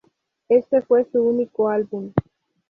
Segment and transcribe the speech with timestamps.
[0.49, 2.11] Este fue su unico álbum.